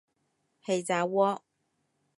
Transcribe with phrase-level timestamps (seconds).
[0.63, 1.43] 氣炸鍋